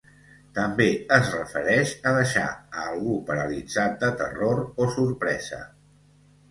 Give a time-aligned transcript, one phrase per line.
[0.53, 5.67] També es refereix a deixar a algú paralitzat de terror o sorpresa.